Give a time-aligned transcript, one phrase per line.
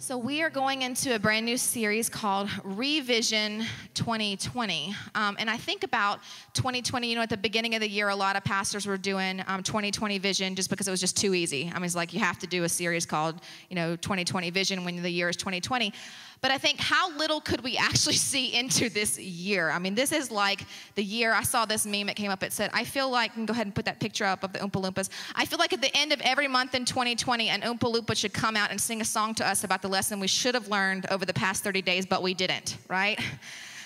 [0.00, 4.94] So, we are going into a brand new series called Revision 2020.
[5.16, 6.20] Um, and I think about
[6.54, 9.42] 2020, you know, at the beginning of the year, a lot of pastors were doing
[9.48, 11.68] um, 2020 vision just because it was just too easy.
[11.74, 13.40] I mean, it's like you have to do a series called,
[13.70, 15.92] you know, 2020 vision when the year is 2020.
[16.40, 19.70] But I think how little could we actually see into this year?
[19.70, 22.08] I mean, this is like the year I saw this meme.
[22.08, 22.42] It came up.
[22.42, 24.60] It said, "I feel like," and go ahead and put that picture up of the
[24.60, 25.08] Oompa Loompas.
[25.34, 28.32] I feel like at the end of every month in 2020, an Oompa Loompa should
[28.32, 31.06] come out and sing a song to us about the lesson we should have learned
[31.10, 32.76] over the past 30 days, but we didn't.
[32.88, 33.18] Right?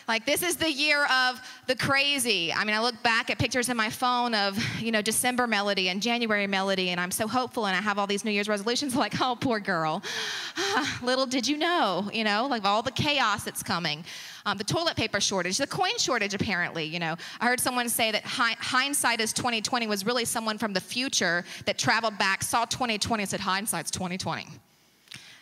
[0.09, 2.53] Like this is the year of the crazy.
[2.53, 5.89] I mean, I look back at pictures in my phone of, you know, December melody
[5.89, 8.97] and January melody, and I'm so hopeful and I have all these New Year's resolutions
[9.05, 10.03] like, oh, poor girl.
[11.03, 14.05] Little did you know, you know, like all the chaos that's coming.
[14.45, 16.85] Um, the toilet paper shortage, the coin shortage, apparently.
[16.85, 20.73] You know, I heard someone say that hi- hindsight is 2020 was really someone from
[20.73, 24.47] the future that traveled back, saw 2020, and said hindsight's 2020.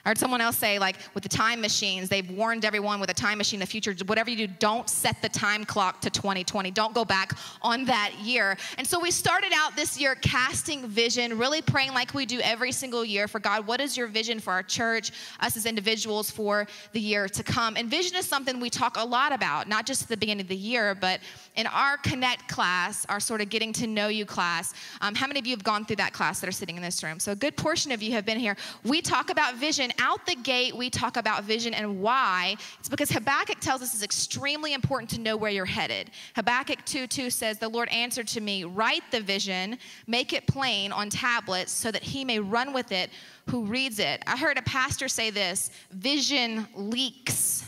[0.05, 3.15] I heard someone else say, like, with the time machines, they've warned everyone with a
[3.15, 6.71] time machine in the future, whatever you do, don't set the time clock to 2020.
[6.71, 8.57] Don't go back on that year.
[8.79, 12.73] And so we started out this year casting vision, really praying like we do every
[12.73, 16.67] single year for God, what is your vision for our church, us as individuals for
[16.93, 17.77] the year to come?
[17.77, 20.49] And vision is something we talk a lot about, not just at the beginning of
[20.49, 21.21] the year, but
[21.57, 24.73] in our Connect class, our sort of getting to know you class.
[25.03, 27.03] Um, how many of you have gone through that class that are sitting in this
[27.03, 27.21] room?
[27.21, 28.57] So a good portion of you have been here.
[28.85, 32.57] We talk about vision out the gate, we talk about vision and why.
[32.79, 36.11] It's because Habakkuk tells us it's extremely important to know where you're headed.
[36.37, 40.93] Habakkuk 2 2 says, The Lord answered to me, Write the vision, make it plain
[40.93, 43.11] on tablets so that he may run with it
[43.49, 44.23] who reads it.
[44.27, 47.65] I heard a pastor say this vision leaks.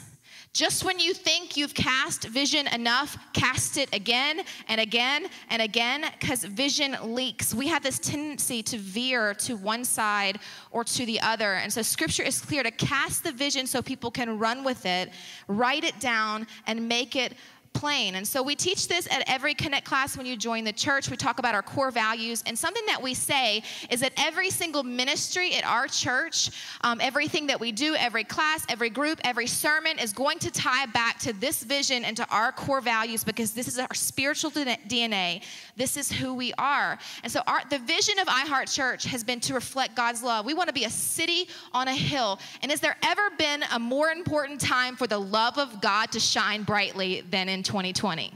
[0.53, 6.05] Just when you think you've cast vision enough, cast it again and again and again
[6.21, 7.55] because vision leaks.
[7.55, 11.55] We have this tendency to veer to one side or to the other.
[11.55, 15.11] And so scripture is clear to cast the vision so people can run with it,
[15.49, 17.33] write it down, and make it
[17.73, 18.15] plain.
[18.15, 21.11] And so we teach this at every Connect class when you join the church.
[21.11, 22.43] We talk about our core values.
[22.47, 26.51] And something that we say is that every single ministry at our church,
[26.83, 30.87] um, everything that we do, every class, every group, every sermon is going to tie
[30.87, 35.43] back to this vision and to our core values because this is our spiritual DNA.
[35.77, 36.99] This is who we are.
[37.23, 40.47] And so our, the vision of iHeart Church has been to reflect God's love.
[40.47, 42.39] We want to be a city on a hill.
[42.63, 46.21] And has there ever been a more important time for the love of God to
[46.21, 48.33] shine brightly than in 2020.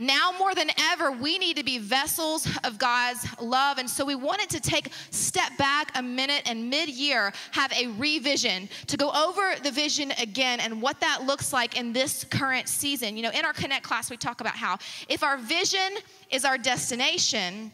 [0.00, 3.76] Now more than ever, we need to be vessels of God's love.
[3.76, 8.70] And so we wanted to take step back a minute and mid-year have a revision
[8.86, 13.14] to go over the vision again and what that looks like in this current season.
[13.14, 14.78] You know, in our Connect class, we talk about how
[15.10, 15.98] if our vision
[16.30, 17.70] is our destination,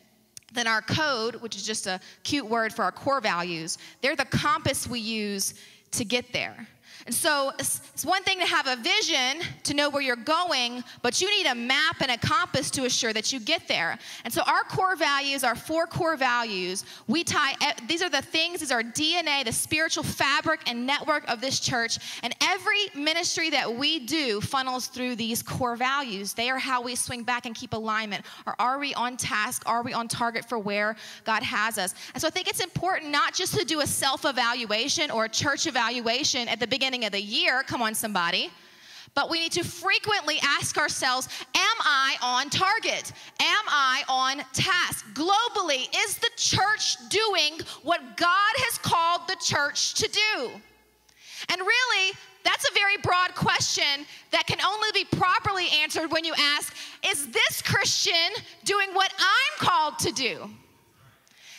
[0.52, 4.24] then our code, which is just a cute word for our core values, they're the
[4.24, 5.54] compass we use
[5.92, 6.66] to get there.
[7.04, 11.20] And so it's one thing to have a vision to know where you're going, but
[11.20, 13.98] you need a map and a compass to assure that you get there.
[14.24, 17.54] And so our core values, our four core values, we tie,
[17.86, 21.98] these are the things, these are DNA, the spiritual fabric and network of this church.
[22.22, 26.32] And every ministry that we do funnels through these core values.
[26.32, 28.24] They are how we swing back and keep alignment.
[28.46, 29.62] Or are we on task?
[29.66, 31.94] Are we on target for where God has us?
[32.14, 35.28] And so I think it's important not just to do a self evaluation or a
[35.28, 37.64] church evaluation at the beginning beginning of the year.
[37.64, 38.48] Come on, somebody.
[39.12, 43.12] But we need to frequently ask ourselves Am I on target?
[43.40, 45.04] Am I on task?
[45.12, 50.50] Globally, is the church doing what God has called the church to do?
[51.48, 52.12] And really,
[52.44, 56.72] that's a very broad question that can only be properly answered when you ask
[57.04, 58.30] Is this Christian
[58.64, 60.48] doing what I'm called to do?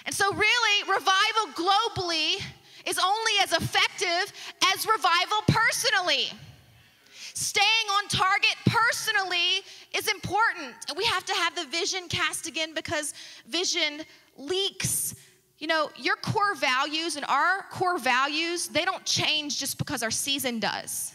[0.05, 2.41] And so, really, revival globally
[2.87, 4.33] is only as effective
[4.73, 6.31] as revival personally.
[7.33, 9.61] Staying on target personally
[9.95, 10.73] is important.
[10.95, 13.13] We have to have the vision cast again because
[13.47, 14.01] vision
[14.37, 15.13] leaks.
[15.59, 20.11] You know, your core values and our core values, they don't change just because our
[20.11, 21.13] season does.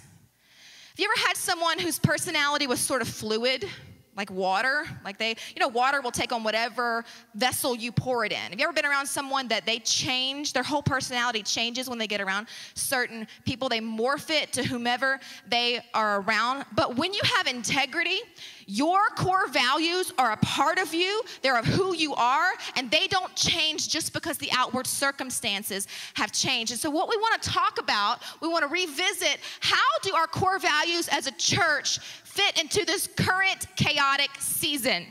[0.90, 3.68] Have you ever had someone whose personality was sort of fluid?
[4.16, 4.84] Like water.
[5.04, 7.04] Like they, you know, water will take on whatever
[7.34, 8.38] vessel you pour it in.
[8.38, 12.06] Have you ever been around someone that they change, their whole personality changes when they
[12.06, 13.68] get around certain people?
[13.68, 16.66] They morph it to whomever they are around.
[16.74, 18.20] But when you have integrity,
[18.66, 23.06] your core values are a part of you, they're of who you are, and they
[23.06, 26.72] don't change just because the outward circumstances have changed.
[26.72, 30.26] And so, what we want to talk about, we want to revisit how do our
[30.26, 35.06] core values as a church fit into this current chaotic season?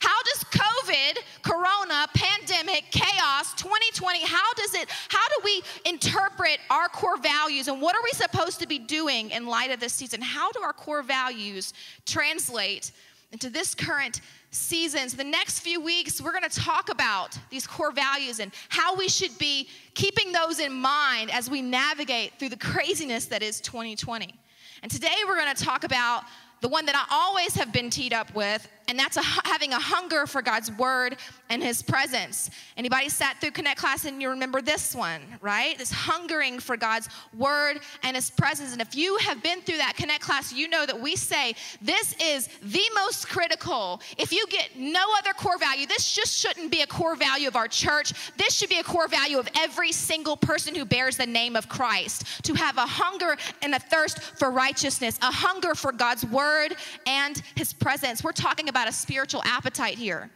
[0.00, 6.88] How does COVID, corona, pandemic, chaos, 2020, how does it, how do we interpret our
[6.88, 10.20] core values and what are we supposed to be doing in light of this season?
[10.22, 11.72] How do our core values
[12.06, 12.92] translate
[13.32, 14.20] into this current
[14.50, 18.96] seasons, the next few weeks, we're going to talk about these core values and how
[18.96, 23.60] we should be keeping those in mind as we navigate through the craziness that is
[23.60, 24.34] 2020.
[24.82, 26.24] And today we're going to talk about
[26.60, 29.78] the one that I always have been teed up with, and that's a, having a
[29.78, 31.16] hunger for God's word
[31.48, 32.50] and his presence.
[32.76, 35.78] Anybody sat through Connect class and you remember this one, right?
[35.78, 38.72] This hungering for God's word and his presence.
[38.72, 42.16] And if you have been through that Connect class, you know that we say this
[42.20, 44.00] is the most critical.
[44.18, 47.54] If you get no other core value, this just shouldn't be a core value of
[47.54, 48.12] our church.
[48.36, 51.68] This should be a core value of every single person who bears the name of
[51.68, 56.74] Christ to have a hunger and a thirst for righteousness, a hunger for God's word
[57.06, 58.24] and his presence.
[58.24, 60.30] We're talking about about a spiritual appetite here.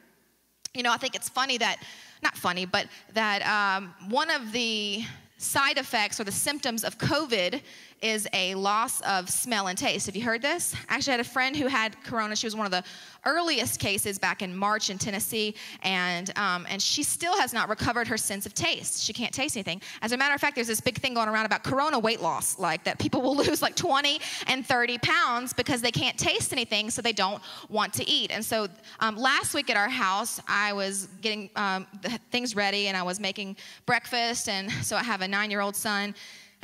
[0.74, 1.78] You know, I think it's funny that,
[2.22, 5.02] not funny, but that um, one of the
[5.38, 7.62] side effects or the symptoms of COVID
[8.02, 10.06] is a loss of smell and taste.
[10.06, 10.74] Have you heard this?
[10.88, 12.36] I Actually, had a friend who had corona.
[12.36, 12.84] She was one of the
[13.24, 18.06] earliest cases back in March in Tennessee, and um, and she still has not recovered
[18.08, 19.02] her sense of taste.
[19.02, 19.80] She can't taste anything.
[20.02, 22.58] As a matter of fact, there's this big thing going around about corona weight loss,
[22.58, 26.90] like that people will lose like 20 and 30 pounds because they can't taste anything,
[26.90, 28.30] so they don't want to eat.
[28.30, 28.68] And so
[29.00, 31.86] um, last week at our house, I was getting um,
[32.30, 33.56] things ready, and I was making
[33.86, 36.14] breakfast, and so I have a nine-year-old son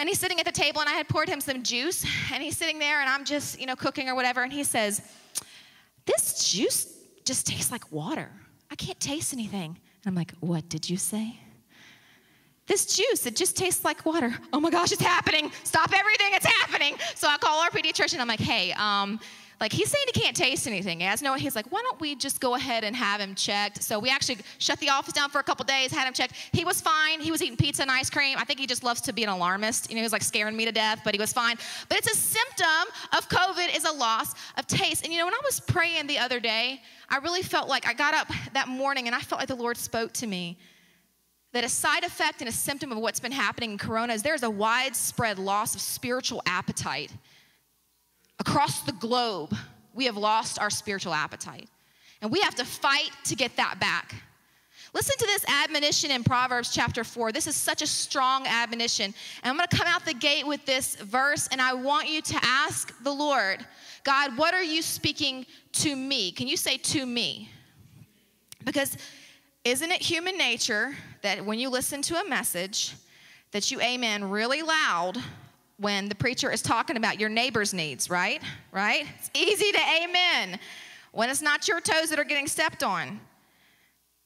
[0.01, 2.57] and he's sitting at the table, and I had poured him some juice, and he's
[2.57, 5.03] sitting there, and I'm just, you know, cooking or whatever, and he says,
[6.07, 8.31] This juice just tastes like water.
[8.71, 9.79] I can't taste anything.
[10.03, 11.39] And I'm like, What did you say?
[12.67, 14.33] This juice, it just tastes like water.
[14.55, 15.53] Oh my gosh, it's happening.
[15.65, 16.95] Stop everything, it's happening.
[17.15, 18.21] So I call our pediatrician.
[18.21, 19.21] I'm like, Hey, um,
[19.61, 21.03] like he's saying he can't taste anything.
[21.03, 23.83] As no, he's like, why don't we just go ahead and have him checked?
[23.83, 26.35] So we actually shut the office down for a couple days, had him checked.
[26.53, 27.21] He was fine.
[27.21, 28.39] He was eating pizza and ice cream.
[28.39, 29.91] I think he just loves to be an alarmist.
[29.91, 31.57] You know, he was like scaring me to death, but he was fine.
[31.91, 35.05] But it's a symptom of COVID is a loss of taste.
[35.05, 36.81] And you know, when I was praying the other day,
[37.11, 39.77] I really felt like I got up that morning and I felt like the Lord
[39.77, 40.59] spoke to me
[41.53, 44.45] that a side effect and a symptom of what's been happening in corona is there's
[44.45, 47.13] a widespread loss of spiritual appetite
[48.41, 49.55] across the globe,
[49.95, 51.69] we have lost our spiritual appetite.
[52.23, 54.15] And we have to fight to get that back.
[54.93, 57.31] Listen to this admonition in Proverbs chapter 4.
[57.31, 59.15] This is such a strong admonition.
[59.43, 62.21] And I'm going to come out the gate with this verse, and I want you
[62.23, 63.65] to ask the Lord,
[64.03, 66.33] God, what are you speaking to me?
[66.33, 67.51] Can you say to me?
[68.65, 68.97] Because
[69.65, 72.95] isn't it human nature that when you listen to a message,
[73.53, 75.19] that you amen really loud
[75.81, 78.43] when the preacher is talking about your neighbor's needs, right?
[78.71, 79.07] Right?
[79.19, 80.61] It's easy to amen
[81.13, 83.19] when it's not your toes that are getting stepped on.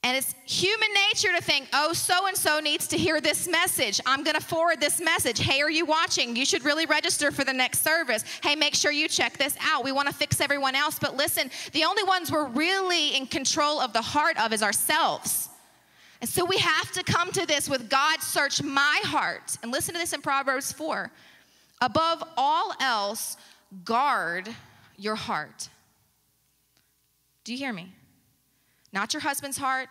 [0.02, 4.02] And it's human nature to think, oh, so and so needs to hear this message.
[4.04, 5.38] I'm going to forward this message.
[5.38, 6.36] Hey, are you watching?
[6.36, 8.22] You should really register for the next service.
[8.42, 9.82] Hey, make sure you check this out.
[9.82, 10.98] We want to fix everyone else.
[10.98, 15.48] But listen, the only ones we're really in control of the heart of is ourselves.
[16.20, 19.56] And so we have to come to this with God, search my heart.
[19.62, 21.10] And listen to this in Proverbs 4.
[21.84, 23.36] Above all else,
[23.84, 24.48] guard
[24.96, 25.68] your heart.
[27.44, 27.92] Do you hear me?
[28.90, 29.90] Not your husband's heart,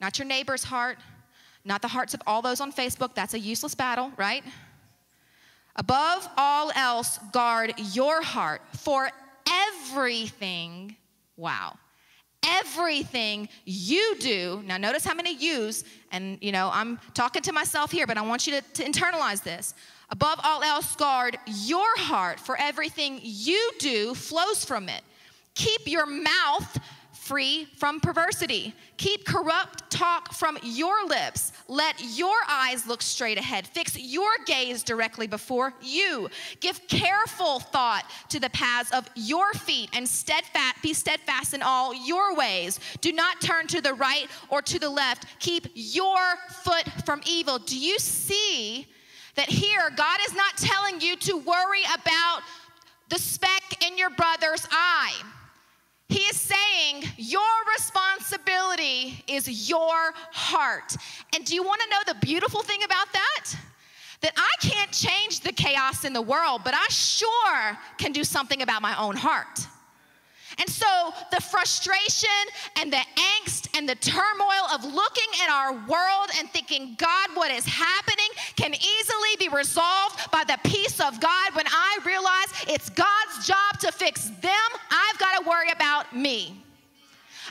[0.00, 0.96] not your neighbor's heart,
[1.62, 3.14] not the hearts of all those on Facebook.
[3.14, 4.42] That's a useless battle, right?
[5.76, 9.10] Above all else, guard your heart for
[9.46, 10.96] everything.
[11.36, 11.76] Wow.
[12.42, 14.62] Everything you do.
[14.64, 18.22] Now, notice how many yous, and you know, I'm talking to myself here, but I
[18.22, 19.74] want you to, to internalize this.
[20.10, 25.02] Above all else, guard your heart, for everything you do flows from it.
[25.54, 26.78] Keep your mouth
[27.12, 28.74] free from perversity.
[28.98, 31.52] Keep corrupt talk from your lips.
[31.68, 33.66] Let your eyes look straight ahead.
[33.66, 36.28] Fix your gaze directly before you.
[36.60, 41.94] Give careful thought to the paths of your feet and steadfast, be steadfast in all
[41.94, 42.78] your ways.
[43.00, 45.26] Do not turn to the right or to the left.
[45.38, 47.58] Keep your foot from evil.
[47.58, 48.86] Do you see
[49.34, 52.42] that here, God is not telling you to worry about
[53.08, 55.14] the speck in your brother's eye.
[56.08, 57.42] He is saying your
[57.76, 60.96] responsibility is your heart.
[61.34, 63.56] And do you want to know the beautiful thing about that?
[64.20, 68.62] That I can't change the chaos in the world, but I sure can do something
[68.62, 69.66] about my own heart.
[70.58, 72.28] And so the frustration
[72.78, 73.02] and the
[73.42, 78.28] angst and the turmoil of looking at our world and thinking, God, what is happening
[78.56, 79.13] can easily
[79.54, 84.70] resolved by the peace of God when I realize it's God's job to fix them.
[84.90, 86.60] I've got to worry about me.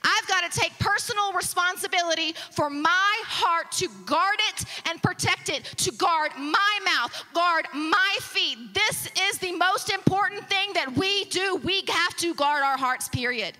[0.03, 5.63] I've got to take personal responsibility for my heart to guard it and protect it,
[5.63, 8.57] to guard my mouth, guard my feet.
[8.73, 11.55] This is the most important thing that we do.
[11.63, 13.53] We have to guard our hearts, period.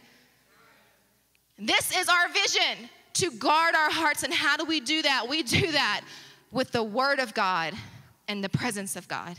[1.58, 4.24] This is our vision to guard our hearts.
[4.24, 5.26] And how do we do that?
[5.30, 6.02] We do that
[6.52, 7.74] with the Word of God
[8.28, 9.38] and the presence of God.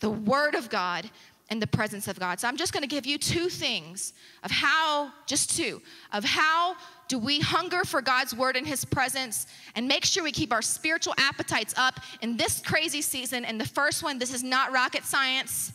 [0.00, 1.10] The Word of God
[1.52, 2.40] and the presence of God.
[2.40, 6.76] So I'm just going to give you two things of how, just two, of how
[7.08, 10.62] do we hunger for God's word and his presence and make sure we keep our
[10.62, 13.44] spiritual appetites up in this crazy season.
[13.44, 15.74] And the first one, this is not rocket science,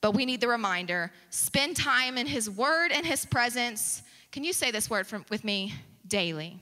[0.00, 4.02] but we need the reminder spend time in his word and his presence.
[4.32, 5.74] Can you say this word from, with me?
[6.06, 6.58] Daily.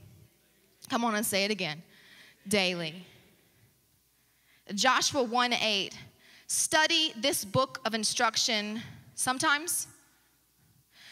[0.88, 1.81] Come on and say it again.
[2.49, 3.07] Daily.
[4.75, 5.95] Joshua 1 8
[6.49, 8.81] Study this book of instruction
[9.15, 9.87] sometimes.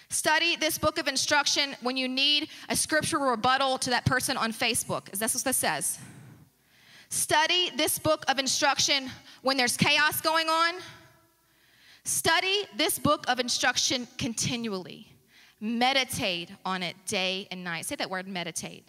[0.09, 4.51] Study this book of instruction when you need a scriptural rebuttal to that person on
[4.51, 5.13] Facebook.
[5.13, 5.99] Is that what this says?
[7.11, 9.11] Study this book of instruction
[9.43, 10.75] when there's chaos going on.
[12.05, 15.07] Study this book of instruction continually.
[15.61, 17.85] Meditate on it day and night.
[17.85, 18.87] Say that word, meditate.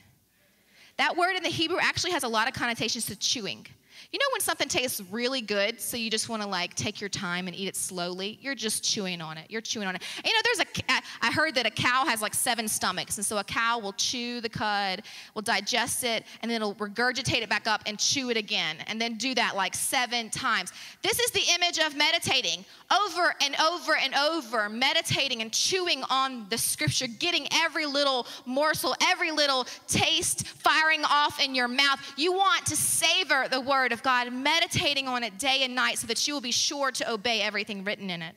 [0.98, 3.66] That word in the Hebrew actually has a lot of connotations to chewing.
[4.12, 7.10] You know when something tastes really good, so you just want to like take your
[7.10, 8.38] time and eat it slowly?
[8.42, 9.50] You're just chewing on it.
[9.50, 10.01] You're chewing on it.
[10.18, 13.18] And, you know, there's a, I heard that a cow has like seven stomachs.
[13.18, 17.42] And so a cow will chew the cud, will digest it, and then it'll regurgitate
[17.42, 18.77] it back up and chew it again.
[18.88, 20.72] And then do that like seven times.
[21.01, 26.48] This is the image of meditating over and over and over, meditating and chewing on
[26.50, 32.00] the scripture, getting every little morsel, every little taste firing off in your mouth.
[32.16, 36.08] You want to savor the word of God, meditating on it day and night so
[36.08, 38.36] that you will be sure to obey everything written in it.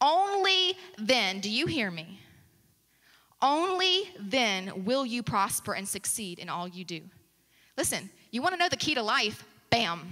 [0.00, 2.20] Only then, do you hear me?
[3.40, 7.00] Only then will you prosper and succeed in all you do.
[7.76, 9.44] Listen, you want to know the key to life?
[9.70, 10.08] Bam.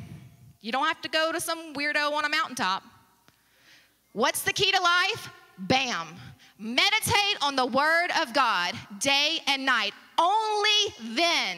[0.61, 2.83] You don't have to go to some weirdo on a mountaintop.
[4.13, 5.29] What's the key to life?
[5.59, 6.09] Bam.
[6.59, 9.95] Meditate on the word of God day and night.
[10.19, 11.57] Only then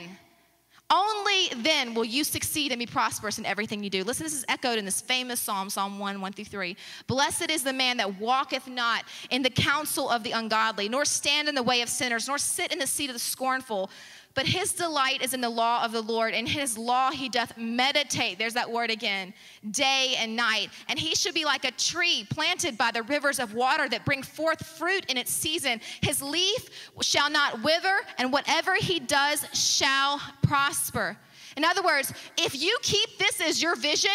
[0.93, 4.05] only then will you succeed and be prosperous in everything you do.
[4.05, 6.77] Listen, this is echoed in this famous psalm, Psalm 1, 1 through 3.
[7.07, 11.49] Blessed is the man that walketh not in the counsel of the ungodly, nor stand
[11.49, 13.91] in the way of sinners, nor sit in the seat of the scornful.
[14.35, 17.57] But his delight is in the law of the Lord, and his law he doth
[17.57, 18.39] meditate.
[18.39, 19.35] There's that word again,
[19.71, 20.71] day and night.
[20.89, 24.23] And he should be like a tree planted by the rivers of water that bring
[24.23, 25.81] forth fruit in its season.
[26.01, 26.69] His leaf
[27.03, 31.17] shall not wither, and whatever he does shall prosper.
[31.57, 34.11] In other words, if you keep this as your vision,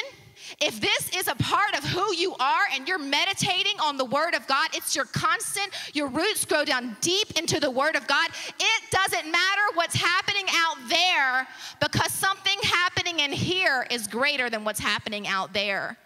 [0.61, 4.33] if this is a part of who you are and you're meditating on the Word
[4.33, 8.29] of God, it's your constant, your roots grow down deep into the Word of God.
[8.59, 11.47] It doesn't matter what's happening out there
[11.81, 15.97] because something happening in here is greater than what's happening out there.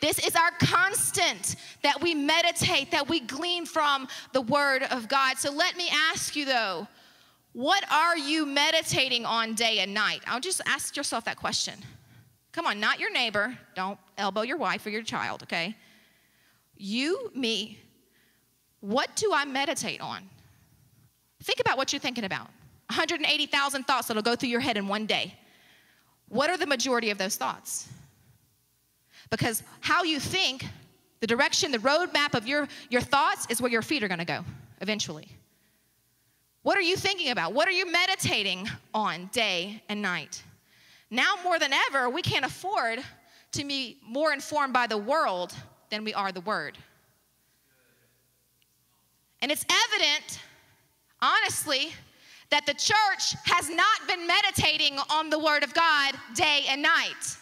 [0.00, 5.38] This is our constant that we meditate, that we glean from the Word of God.
[5.38, 6.88] So let me ask you though,
[7.52, 10.22] what are you meditating on day and night?
[10.26, 11.74] I'll just ask yourself that question.
[12.52, 13.56] Come on, not your neighbor.
[13.74, 15.74] Don't elbow your wife or your child, okay?
[16.76, 17.78] You, me,
[18.80, 20.28] what do I meditate on?
[21.42, 22.48] Think about what you're thinking about
[22.88, 25.34] 180,000 thoughts that'll go through your head in one day.
[26.28, 27.88] What are the majority of those thoughts?
[29.30, 30.66] Because how you think,
[31.20, 34.44] the direction, the roadmap of your, your thoughts is where your feet are gonna go
[34.80, 35.28] eventually.
[36.62, 37.54] What are you thinking about?
[37.54, 40.42] What are you meditating on day and night?
[41.12, 43.00] Now more than ever, we can't afford
[43.52, 45.52] to be more informed by the world
[45.90, 46.78] than we are the Word.
[49.42, 50.40] And it's evident,
[51.20, 51.92] honestly,
[52.48, 57.36] that the church has not been meditating on the Word of God day and night,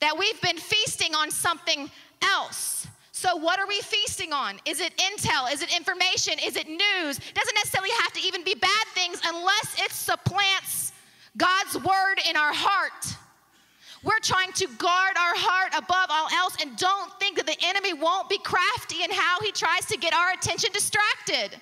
[0.00, 1.90] that we've been feasting on something
[2.22, 2.86] else.
[3.12, 4.54] So, what are we feasting on?
[4.64, 5.52] Is it intel?
[5.52, 6.38] Is it information?
[6.42, 7.18] Is it news?
[7.34, 10.92] Doesn't necessarily have to even be bad things unless it supplants
[11.36, 13.16] God's word in our heart.
[14.04, 17.94] We're trying to guard our heart above all else and don't think that the enemy
[17.94, 21.60] won't be crafty in how he tries to get our attention distracted.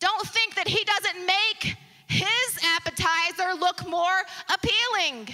[0.00, 1.76] Don't think that he doesn't make
[2.08, 5.28] his appetizer look more appealing.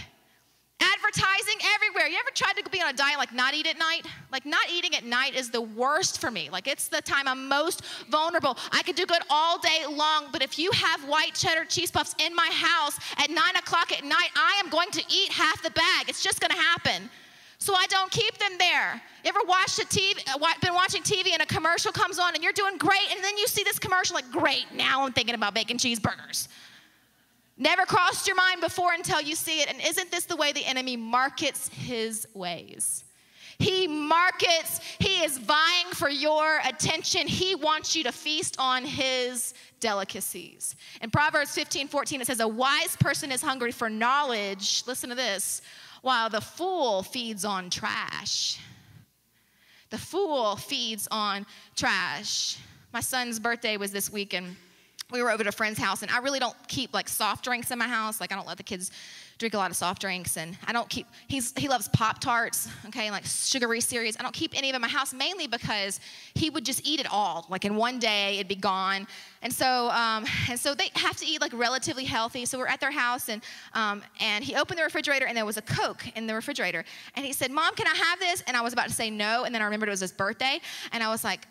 [0.80, 2.08] Advertising everywhere.
[2.08, 4.06] You ever tried to be on a diet like not eat at night?
[4.32, 6.50] Like not eating at night is the worst for me.
[6.50, 8.58] Like it's the time I'm most vulnerable.
[8.72, 12.14] I could do good all day long, but if you have white cheddar cheese puffs
[12.18, 15.70] in my house at nine o'clock at night, I am going to eat half the
[15.70, 16.08] bag.
[16.08, 17.08] It's just gonna happen.
[17.58, 19.00] so I don't keep them there.
[19.24, 22.42] You ever watched a TV, uh, been watching TV and a commercial comes on and
[22.42, 25.54] you're doing great, and then you see this commercial like, great, now I'm thinking about
[25.54, 26.48] bacon cheeseburgers.
[27.56, 29.68] Never crossed your mind before until you see it.
[29.68, 33.04] And isn't this the way the enemy markets his ways?
[33.58, 37.28] He markets, he is vying for your attention.
[37.28, 40.74] He wants you to feast on his delicacies.
[41.02, 44.82] In Proverbs 15 14, it says, A wise person is hungry for knowledge.
[44.86, 45.62] Listen to this
[46.02, 48.58] while the fool feeds on trash.
[49.90, 51.46] The fool feeds on
[51.76, 52.58] trash.
[52.92, 54.56] My son's birthday was this week, and
[55.12, 57.70] we were over at a friend's house, and I really don't keep like soft drinks
[57.70, 58.20] in my house.
[58.20, 58.90] Like, I don't let the kids
[59.38, 62.68] drink a lot of soft drinks and I don't keep, he's, he loves Pop Tarts,
[62.86, 64.16] okay, like sugary cereals.
[64.18, 65.98] I don't keep any of it in my house mainly because
[66.34, 67.46] he would just eat it all.
[67.48, 69.06] Like in one day, it'd be gone.
[69.42, 72.44] And so, um, and so they have to eat like relatively healthy.
[72.44, 73.42] So we're at their house and,
[73.74, 76.84] um, and he opened the refrigerator and there was a Coke in the refrigerator.
[77.16, 78.42] And he said, Mom, can I have this?
[78.46, 79.44] And I was about to say no.
[79.44, 80.60] And then I remembered it was his birthday.
[80.92, 81.46] And I was like,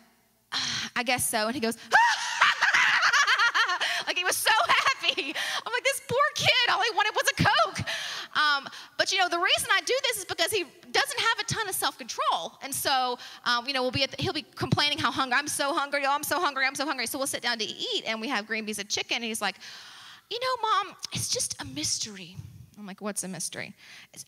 [0.52, 1.46] ah, I guess so.
[1.46, 2.43] And he goes, like
[4.24, 5.34] was so happy.
[5.66, 7.88] I'm like, this poor kid, all he wanted was a Coke.
[8.36, 11.44] Um, but you know, the reason I do this is because he doesn't have a
[11.44, 15.10] ton of self-control, and so um, you know, we'll be the, he'll be complaining how
[15.12, 15.38] hungry.
[15.38, 16.04] I'm so hungry.
[16.06, 16.66] I'm so hungry.
[16.66, 17.06] I'm so hungry.
[17.06, 19.42] So we'll sit down to eat, and we have green beans and chicken, and he's
[19.42, 19.56] like,
[20.30, 22.36] you know, mom, it's just a mystery.
[22.78, 23.74] I'm like, what's a mystery?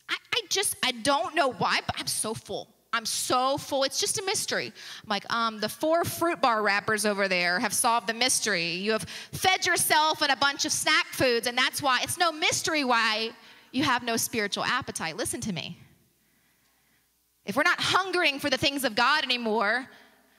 [0.09, 2.76] I, I just I don't know why, but I'm so full.
[2.93, 3.85] I'm so full.
[3.85, 4.67] It's just a mystery.
[4.67, 8.71] I'm like, um, the four fruit bar wrappers over there have solved the mystery.
[8.73, 9.03] You have
[9.33, 13.31] fed yourself and a bunch of snack foods, and that's why it's no mystery why
[13.73, 15.17] you have no spiritual appetite.
[15.17, 15.79] Listen to me.
[17.45, 19.87] If we're not hungering for the things of God anymore,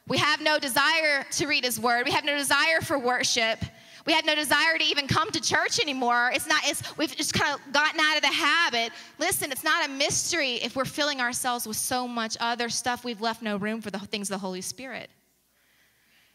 [0.07, 3.59] we have no desire to read His Word, we have no desire for worship,
[4.07, 6.31] we had no desire to even come to church anymore.
[6.33, 8.93] It's not, it's, we've just kind of gotten out of the habit.
[9.19, 13.19] Listen, it's not a mystery if we're filling ourselves with so much other stuff, we've
[13.19, 15.09] left no room for the things of the Holy Spirit.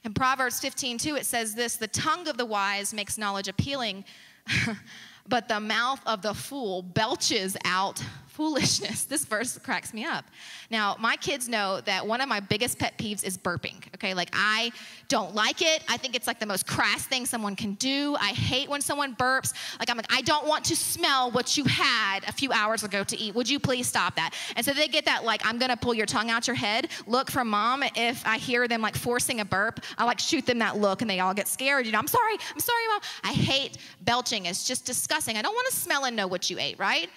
[0.05, 4.05] In Proverbs 15, 2, it says this The tongue of the wise makes knowledge appealing,
[5.27, 8.03] but the mouth of the fool belches out
[8.33, 9.05] foolishness.
[9.13, 10.25] This verse cracks me up.
[10.71, 13.75] Now, my kids know that one of my biggest pet peeves is burping.
[13.95, 14.73] Okay, like I
[15.09, 15.85] don't like it.
[15.87, 18.17] I think it's like the most crass thing someone can do.
[18.19, 19.53] I hate when someone burps.
[19.79, 23.05] Like I'm like, I don't want to smell what you had a few hours ago
[23.05, 23.35] to eat.
[23.35, 24.35] Would you please stop that?
[24.57, 26.89] And so they get that like I'm gonna pull your tongue out your head.
[27.07, 27.85] Look from mom.
[27.95, 31.11] If I hear them like forcing a burp, I like shoot them that look, and
[31.11, 31.85] they all get scared.
[31.85, 33.01] You know, I'm sorry, I'm sorry, mom.
[33.25, 34.47] I hate belching.
[34.47, 35.37] It's just disgusting.
[35.37, 37.11] I don't want to smell and know what you ate, right?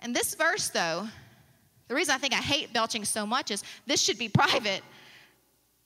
[0.00, 1.08] And this verse, though,
[1.88, 4.82] the reason I think I hate belching so much is this should be private.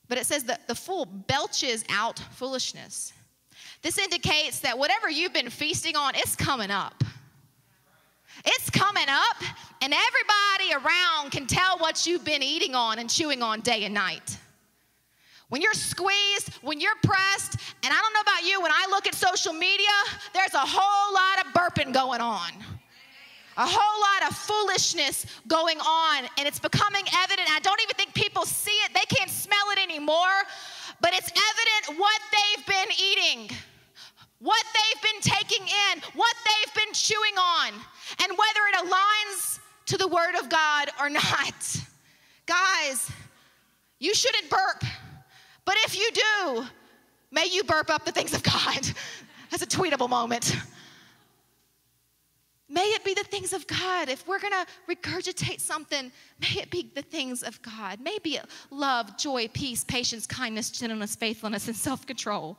[0.07, 3.11] But it says that the fool belches out foolishness.
[3.81, 7.03] This indicates that whatever you've been feasting on, it's coming up.
[8.45, 9.37] It's coming up,
[9.81, 13.93] and everybody around can tell what you've been eating on and chewing on day and
[13.93, 14.37] night.
[15.49, 19.07] When you're squeezed, when you're pressed, and I don't know about you, when I look
[19.07, 19.87] at social media,
[20.33, 22.51] there's a whole lot of burping going on
[23.57, 27.49] a whole lot of foolishness going on, and it's becoming evident.
[27.51, 30.43] I don't even think people see it, they can't smell it anymore,
[31.01, 33.57] but it's evident what they've been eating,
[34.39, 37.73] what they've been taking in, what they've been chewing on,
[38.23, 41.77] and whether it aligns to the Word of God or not.
[42.45, 43.09] Guys,
[43.99, 44.83] you shouldn't burp,
[45.63, 46.65] but if you do,
[47.31, 48.87] may you burp up the things of God.
[49.49, 50.55] That's a tweetable moment.
[52.67, 54.09] May it be the things of God.
[54.09, 57.99] If we're going to regurgitate something, may it be the things of God.
[57.99, 62.57] May it love, joy, peace, patience, kindness, gentleness, faithfulness, and self control.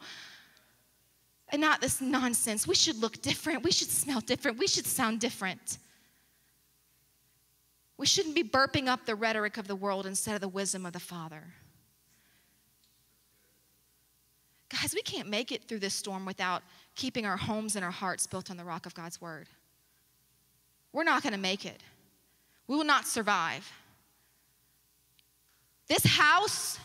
[1.49, 2.66] And not this nonsense.
[2.66, 3.64] We should look different.
[3.64, 4.59] We should smell different.
[4.59, 5.79] We should sound different.
[7.99, 10.92] We shouldn't be burping up the rhetoric of the world instead of the wisdom of
[10.92, 11.42] the Father.
[14.69, 16.62] Guys, we can't make it through this storm without
[16.95, 19.49] keeping our homes and our hearts built on the rock of God's word
[20.96, 21.82] we're not going to make it.
[22.68, 23.70] We will not survive.
[25.88, 26.78] This house,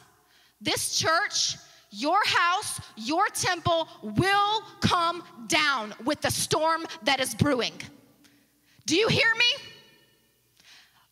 [0.60, 1.56] this church,
[1.92, 7.72] your house, your temple will come down with the storm that is brewing.
[8.86, 9.46] Do you hear me?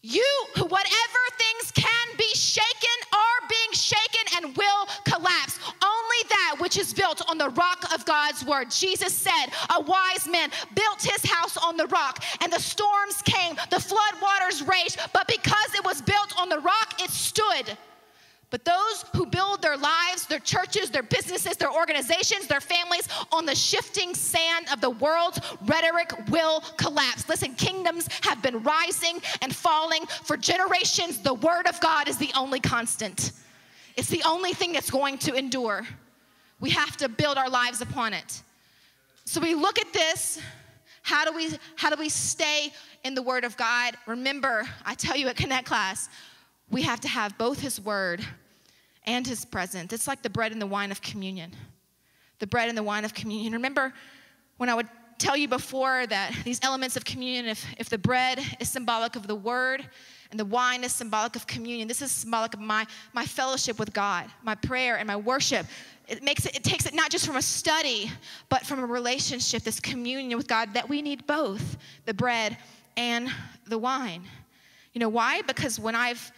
[0.01, 5.59] You, whatever things can be shaken, are being shaken and will collapse.
[5.83, 8.71] Only that which is built on the rock of God's word.
[8.71, 13.55] Jesus said, A wise man built his house on the rock, and the storms came,
[13.71, 17.77] the flood waters raged, but because it was built on the rock, it stood.
[18.51, 23.45] But those who build their lives, their churches, their businesses, their organizations, their families on
[23.45, 27.29] the shifting sand of the world's rhetoric will collapse.
[27.29, 31.19] Listen, kingdoms have been rising and falling for generations.
[31.19, 33.33] The word of God is the only constant,
[33.95, 35.85] it's the only thing that's going to endure.
[36.59, 38.41] We have to build our lives upon it.
[39.23, 40.41] So we look at this.
[41.03, 43.95] How do we how do we stay in the word of God?
[44.07, 46.09] Remember, I tell you at Connect class,
[46.69, 48.25] we have to have both his word
[49.09, 49.91] and his presence.
[49.91, 51.51] It's like the bread and the wine of communion.
[52.37, 53.53] The bread and the wine of communion.
[53.53, 53.91] Remember
[54.57, 58.39] when I would tell you before that these elements of communion, if, if the bread
[58.59, 59.83] is symbolic of the word
[60.29, 63.91] and the wine is symbolic of communion, this is symbolic of my, my fellowship with
[63.93, 65.65] God, my prayer and my worship.
[66.07, 68.11] It makes it, it takes it not just from a study,
[68.47, 72.57] but from a relationship, this communion with God, that we need both the bread
[72.95, 73.27] and
[73.65, 74.21] the wine.
[74.93, 75.41] You know why?
[75.41, 76.31] Because when I've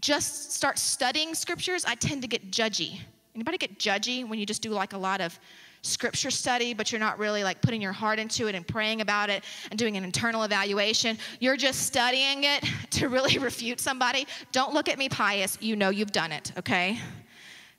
[0.00, 3.00] just start studying scriptures, I tend to get judgy.
[3.34, 5.38] Anybody get judgy when you just do like a lot of
[5.82, 9.28] scripture study, but you're not really like putting your heart into it and praying about
[9.28, 11.18] it and doing an internal evaluation.
[11.40, 14.26] You're just studying it to really refute somebody.
[14.52, 15.58] Don't look at me pious.
[15.60, 16.98] You know you've done it, okay?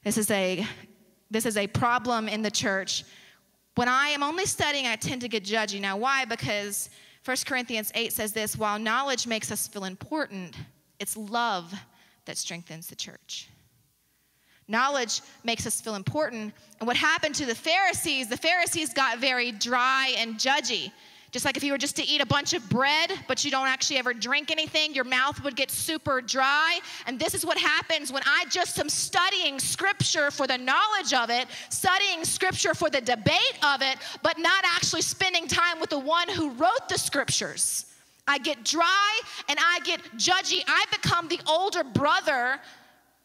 [0.03, 0.65] This is a
[1.31, 3.03] this is a problem in the church.
[3.73, 5.81] When I am only studying, I tend to get judgy.
[5.81, 6.23] Now, why?
[6.23, 6.91] Because
[7.25, 10.55] 1 Corinthians 8 says this while knowledge makes us feel important,
[10.99, 11.73] it's love
[12.25, 13.49] that strengthens the church.
[14.67, 16.53] Knowledge makes us feel important.
[16.79, 20.91] And what happened to the Pharisees, the Pharisees got very dry and judgy.
[21.31, 23.67] Just like if you were just to eat a bunch of bread, but you don't
[23.67, 26.79] actually ever drink anything, your mouth would get super dry.
[27.05, 31.29] And this is what happens when I just am studying scripture for the knowledge of
[31.29, 35.99] it, studying scripture for the debate of it, but not actually spending time with the
[35.99, 37.85] one who wrote the scriptures.
[38.27, 40.63] I get dry and I get judgy.
[40.67, 42.59] I become the older brother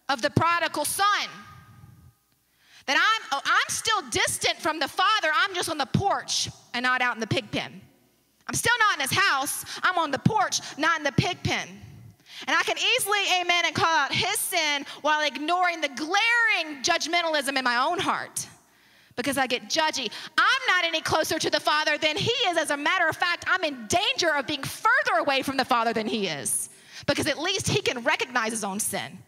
[0.09, 1.29] of the prodigal son.
[2.87, 6.83] That I'm, oh, I'm still distant from the father, I'm just on the porch and
[6.83, 7.81] not out in the pig pen.
[8.49, 11.69] I'm still not in his house, I'm on the porch, not in the pig pen.
[12.47, 17.57] And I can easily, amen, and call out his sin while ignoring the glaring judgmentalism
[17.57, 18.47] in my own heart
[19.21, 20.11] because I get judgy.
[20.39, 22.57] I'm not any closer to the Father than He is.
[22.57, 25.93] As a matter of fact, I'm in danger of being further away from the Father
[25.93, 26.71] than He is
[27.07, 29.19] because at least He can recognize His own sin.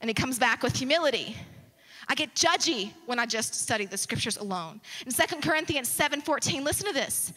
[0.00, 1.36] And He comes back with humility.
[2.08, 4.80] I get judgy when I just study the scriptures alone.
[5.04, 7.34] In 2 Corinthians 7:14, listen to this.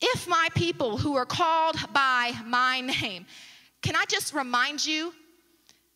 [0.00, 3.24] If my people who are called by my name,
[3.82, 5.14] can I just remind you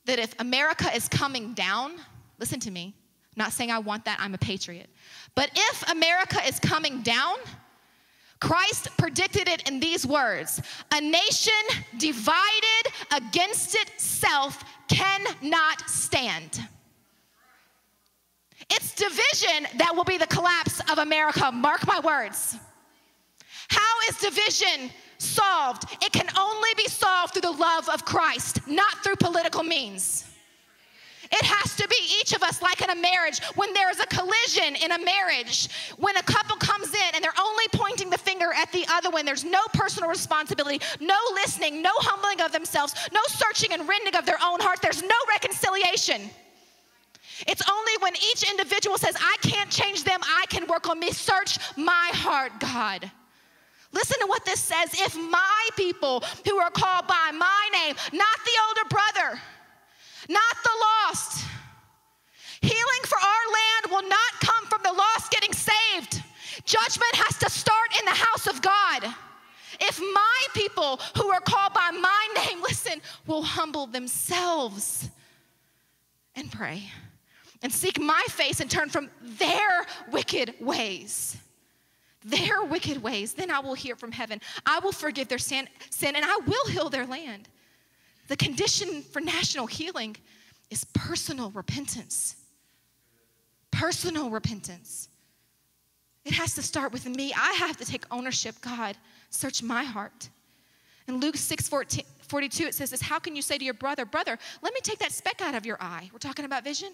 [0.04, 1.96] that if America is coming down,
[2.38, 2.94] listen to me,
[3.38, 4.90] not saying I want that, I'm a patriot.
[5.34, 7.36] But if America is coming down,
[8.40, 10.60] Christ predicted it in these words
[10.92, 11.52] A nation
[11.96, 16.60] divided against itself cannot stand.
[18.70, 21.50] It's division that will be the collapse of America.
[21.50, 22.56] Mark my words.
[23.68, 25.84] How is division solved?
[26.02, 30.27] It can only be solved through the love of Christ, not through political means.
[31.30, 34.06] It has to be each of us, like in a marriage, when there is a
[34.06, 38.50] collision in a marriage, when a couple comes in and they're only pointing the finger
[38.56, 43.20] at the other one, there's no personal responsibility, no listening, no humbling of themselves, no
[43.28, 46.30] searching and rending of their own heart, there's no reconciliation.
[47.46, 51.12] It's only when each individual says, I can't change them, I can work on me.
[51.12, 53.10] Search my heart, God.
[53.92, 54.88] Listen to what this says.
[54.94, 59.40] If my people who are called by my name, not the older brother,
[60.28, 61.44] not the lost.
[62.60, 66.22] Healing for our land will not come from the lost getting saved.
[66.64, 69.14] Judgment has to start in the house of God.
[69.80, 75.08] If my people who are called by my name, listen, will humble themselves
[76.34, 76.90] and pray
[77.62, 81.36] and seek my face and turn from their wicked ways,
[82.24, 84.40] their wicked ways, then I will hear from heaven.
[84.66, 87.48] I will forgive their sin, sin and I will heal their land.
[88.28, 90.16] The condition for national healing
[90.70, 92.36] is personal repentance.
[93.70, 95.08] Personal repentance.
[96.24, 97.32] It has to start with me.
[97.34, 98.54] I have to take ownership.
[98.60, 98.96] God,
[99.30, 100.28] search my heart.
[101.06, 104.04] In Luke 6 14, 42, it says this How can you say to your brother,
[104.04, 106.10] Brother, let me take that speck out of your eye?
[106.12, 106.92] We're talking about vision.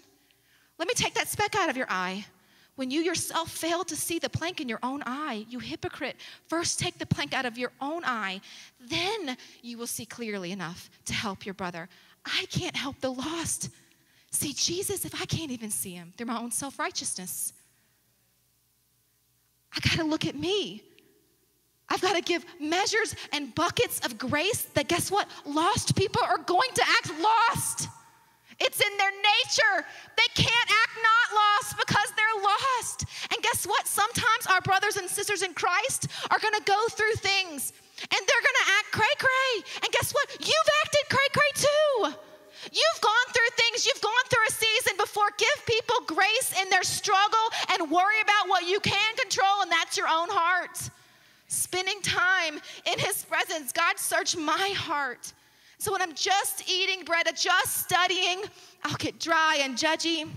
[0.77, 2.25] Let me take that speck out of your eye.
[2.75, 6.79] When you yourself fail to see the plank in your own eye, you hypocrite, first
[6.79, 8.41] take the plank out of your own eye,
[8.79, 11.87] then you will see clearly enough to help your brother.
[12.25, 13.69] I can't help the lost.
[14.31, 17.53] See Jesus if I can't even see him through my own self righteousness.
[19.73, 20.83] I got to look at me.
[21.87, 25.27] I've got to give measures and buckets of grace that guess what?
[25.45, 27.87] Lost people are going to act lost.
[28.59, 29.85] It's in their nature.
[30.15, 33.05] They can't act not lost because they're lost.
[33.31, 33.87] And guess what?
[33.87, 38.45] Sometimes our brothers and sisters in Christ are going to go through things and they're
[38.45, 39.53] going to act cray cray.
[39.83, 40.27] And guess what?
[40.39, 42.15] You've acted cray cray too.
[42.71, 45.29] You've gone through things, you've gone through a season before.
[45.37, 49.97] Give people grace in their struggle and worry about what you can control, and that's
[49.97, 50.77] your own heart.
[51.47, 53.71] Spending time in His presence.
[53.71, 55.31] God, search my heart.
[55.77, 58.43] So when I'm just eating bread, just studying,
[58.83, 60.29] I'll get dry and judgy.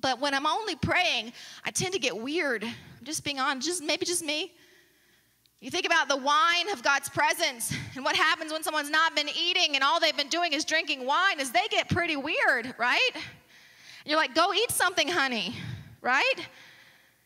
[0.00, 1.32] But when I'm only praying,
[1.64, 2.64] I tend to get weird.
[2.64, 4.52] I'm just being honest, just maybe just me.
[5.60, 9.30] You think about the wine of God's presence and what happens when someone's not been
[9.30, 13.10] eating and all they've been doing is drinking wine is they get pretty weird, right?
[14.04, 15.56] You're like, "Go eat something, honey."
[16.02, 16.34] Right?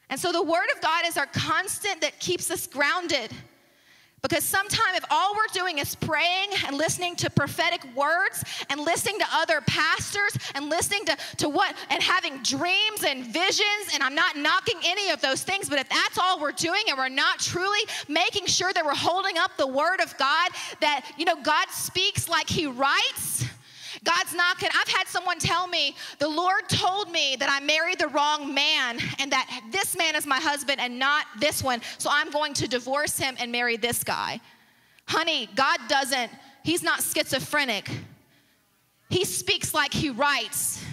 [0.09, 3.33] And so the word of God is our constant that keeps us grounded.
[4.23, 9.19] Because sometimes, if all we're doing is praying and listening to prophetic words and listening
[9.21, 14.17] to other pastors and listening to, to what and having dreams and visions, and I'm
[14.17, 17.39] not knocking any of those things, but if that's all we're doing and we're not
[17.39, 20.51] truly making sure that we're holding up the word of God,
[20.81, 23.45] that, you know, God speaks like He writes
[24.05, 27.99] God's not gonna, I've had someone tell me, the Lord told me that I married
[27.99, 32.09] the wrong man and that this man is my husband and not this one, so
[32.13, 34.41] I'm going to divorce him and marry this guy.
[35.07, 36.31] Honey, God doesn't,
[36.63, 37.91] He's not schizophrenic.
[39.09, 40.85] He speaks like He writes.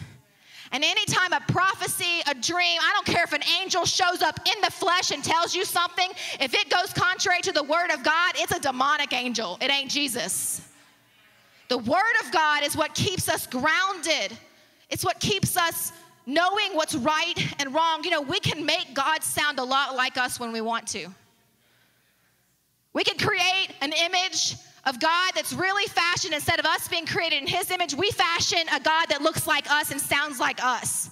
[0.71, 4.61] And anytime a prophecy, a dream, I don't care if an angel shows up in
[4.61, 8.33] the flesh and tells you something, if it goes contrary to the word of God,
[8.35, 9.57] it's a demonic angel.
[9.61, 10.64] It ain't Jesus.
[11.67, 14.37] The Word of God is what keeps us grounded,
[14.89, 15.91] it's what keeps us
[16.27, 18.03] knowing what's right and wrong.
[18.03, 21.07] You know, we can make God sound a lot like us when we want to.
[22.93, 27.41] We can create an image of God that's really fashioned instead of us being created
[27.41, 27.93] in His image.
[27.93, 31.09] We fashion a God that looks like us and sounds like us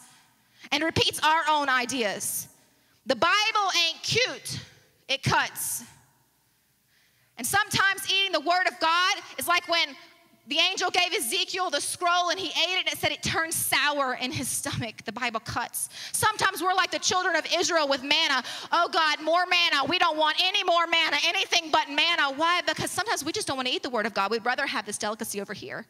[0.72, 2.48] and repeats our own ideas.
[3.06, 4.60] The Bible ain't cute,
[5.10, 5.84] it cuts.
[7.38, 9.90] And sometimes eating the Word of God is like when
[10.48, 13.54] the angel gave Ezekiel the scroll and he ate it and it said it turned
[13.54, 14.96] sour in his stomach.
[15.06, 15.90] The Bible cuts.
[16.12, 18.44] Sometimes we're like the children of Israel with manna.
[18.72, 19.86] Oh God, more manna.
[19.88, 22.34] We don't want any more manna, anything but manna.
[22.36, 22.62] Why?
[22.68, 24.32] Because sometimes we just don't want to eat the word of God.
[24.32, 25.86] We'd rather have this delicacy over here.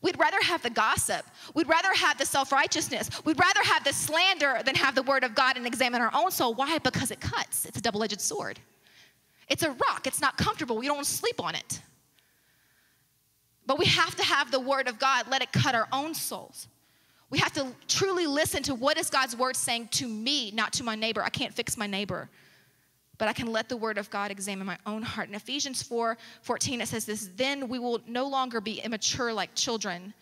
[0.00, 1.24] We'd rather have the gossip.
[1.54, 3.08] We'd rather have the self righteousness.
[3.24, 6.32] We'd rather have the slander than have the word of God and examine our own
[6.32, 6.54] soul.
[6.54, 6.78] Why?
[6.78, 7.66] Because it cuts.
[7.66, 8.58] It's a double edged sword.
[9.48, 10.06] It's a rock.
[10.06, 10.76] It's not comfortable.
[10.78, 11.82] We don't sleep on it.
[13.66, 16.68] But we have to have the word of God, let it cut our own souls.
[17.30, 20.84] We have to truly listen to what is God's word saying to me, not to
[20.84, 21.22] my neighbor.
[21.22, 22.28] I can't fix my neighbor,
[23.16, 25.28] but I can let the word of God examine my own heart.
[25.28, 29.54] In Ephesians 4 14, it says this Then we will no longer be immature like
[29.54, 30.12] children.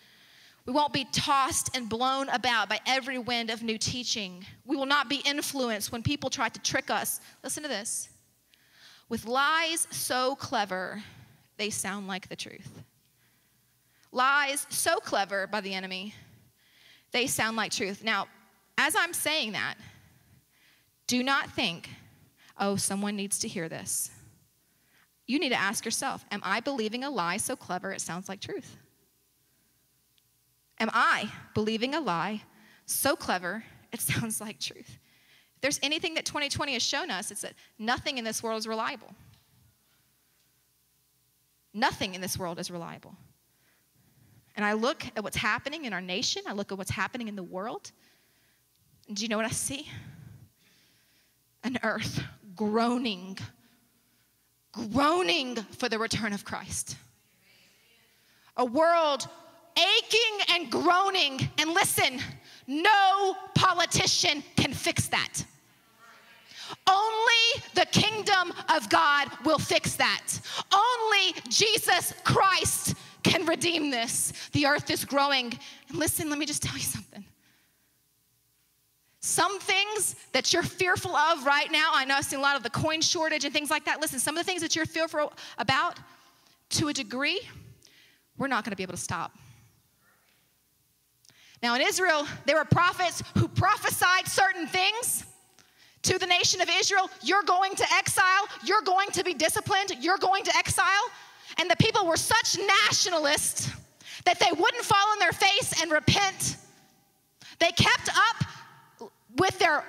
[0.66, 4.44] We won't be tossed and blown about by every wind of new teaching.
[4.64, 7.20] We will not be influenced when people try to trick us.
[7.42, 8.11] Listen to this
[9.09, 11.03] with lies so clever,
[11.57, 12.85] they sound like the truth.
[14.12, 16.14] Lies so clever by the enemy,
[17.12, 18.03] they sound like truth.
[18.03, 18.27] Now,
[18.79, 19.75] as I'm saying that,
[21.07, 21.88] do not think,
[22.59, 24.11] oh, someone needs to hear this.
[25.27, 28.40] You need to ask yourself, am I believing a lie so clever it sounds like
[28.40, 28.77] truth?
[30.81, 32.42] Am I believing a lie
[32.87, 34.99] so clever it sounds like truth?
[35.55, 38.66] If there's anything that 2020 has shown us, it's that nothing in this world is
[38.66, 39.14] reliable.
[41.73, 43.14] Nothing in this world is reliable.
[44.61, 47.35] And I look at what's happening in our nation, I look at what's happening in
[47.35, 47.92] the world.
[49.09, 49.88] And do you know what I see?
[51.64, 52.23] An earth
[52.57, 53.38] groaning,
[54.70, 56.99] groaning for the return of Christ.
[58.59, 59.27] A world
[59.79, 61.40] aching and groaning.
[61.57, 62.20] And listen,
[62.66, 65.42] no politician can fix that.
[66.87, 70.38] Only the kingdom of God will fix that.
[70.70, 74.33] Only Jesus Christ can redeem this.
[74.52, 75.52] The earth is growing.
[75.88, 77.24] And listen, let me just tell you something.
[79.20, 82.62] Some things that you're fearful of right now, I know I've seen a lot of
[82.62, 84.00] the coin shortage and things like that.
[84.00, 85.98] Listen, some of the things that you're fearful about,
[86.70, 87.40] to a degree,
[88.38, 89.33] we're not going to be able to stop.
[91.62, 95.24] Now, in Israel, there were prophets who prophesied certain things
[96.02, 97.11] to the nation of Israel.
[97.22, 100.87] You're going to exile, you're going to be disciplined, you're going to exile.
[101.59, 103.71] And the people were such nationalists
[104.25, 106.57] that they wouldn't fall on their face and repent.
[107.59, 109.85] They kept up with their,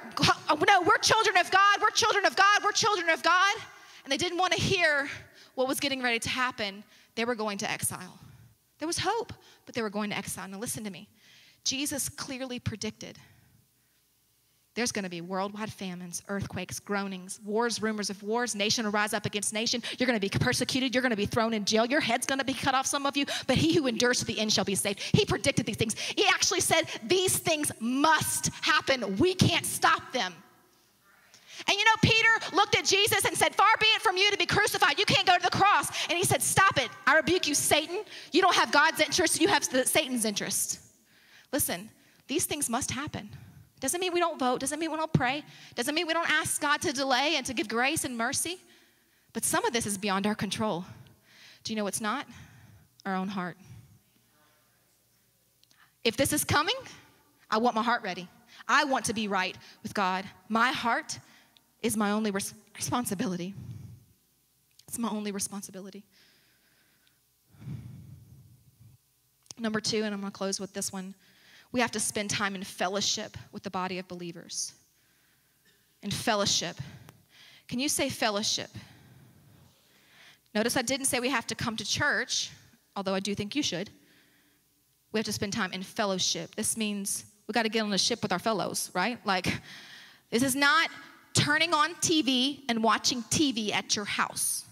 [0.67, 3.55] no, we're children of God, we're children of God, we're children of God.
[4.03, 5.09] And they didn't want to hear
[5.55, 6.83] what was getting ready to happen.
[7.15, 8.19] They were going to exile.
[8.79, 9.33] There was hope,
[9.65, 10.47] but they were going to exile.
[10.47, 11.07] Now, listen to me.
[11.63, 13.17] Jesus clearly predicted
[14.73, 18.55] there's going to be worldwide famines, earthquakes, groanings, wars, rumors of wars.
[18.55, 19.83] Nation will rise up against nation.
[19.97, 20.95] You're going to be persecuted.
[20.95, 21.85] You're going to be thrown in jail.
[21.85, 23.25] Your head's going to be cut off, some of you.
[23.47, 25.01] But he who endures to the end shall be saved.
[25.13, 25.99] He predicted these things.
[25.99, 29.17] He actually said these things must happen.
[29.17, 30.33] We can't stop them.
[31.67, 34.37] And you know, Peter looked at Jesus and said, Far be it from you to
[34.37, 34.97] be crucified.
[34.97, 35.89] You can't go to the cross.
[36.09, 36.89] And he said, Stop it.
[37.05, 38.03] I rebuke you, Satan.
[38.31, 40.79] You don't have God's interest, you have Satan's interest.
[41.51, 41.89] Listen,
[42.27, 43.29] these things must happen.
[43.81, 45.43] Doesn't mean we don't vote, doesn't mean we don't pray,
[45.75, 48.59] doesn't mean we don't ask God to delay and to give grace and mercy.
[49.33, 50.85] But some of this is beyond our control.
[51.63, 52.27] Do you know what's not?
[53.05, 53.57] Our own heart.
[56.03, 56.75] If this is coming,
[57.49, 58.27] I want my heart ready.
[58.67, 60.25] I want to be right with God.
[60.47, 61.17] My heart
[61.81, 63.55] is my only res- responsibility.
[64.87, 66.03] It's my only responsibility.
[69.57, 71.15] Number two, and I'm going to close with this one
[71.71, 74.73] we have to spend time in fellowship with the body of believers.
[76.03, 76.77] In fellowship.
[77.67, 78.69] Can you say fellowship?
[80.53, 82.51] Notice I didn't say we have to come to church,
[82.95, 83.89] although I do think you should.
[85.13, 86.55] We have to spend time in fellowship.
[86.55, 89.17] This means we got to get on the ship with our fellows, right?
[89.25, 89.61] Like,
[90.29, 90.89] this is not
[91.33, 94.65] turning on TV and watching TV at your house.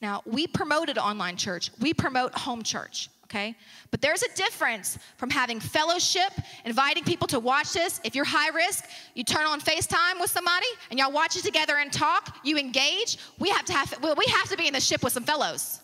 [0.00, 3.54] Now, we promoted online church, we promote home church okay?
[3.90, 6.32] But there's a difference from having fellowship,
[6.64, 8.00] inviting people to watch this.
[8.04, 11.76] If you're high risk, you turn on FaceTime with somebody and y'all watch it together
[11.76, 13.18] and talk, you engage.
[13.38, 15.80] We have to have well, we have to be in the ship with some fellows.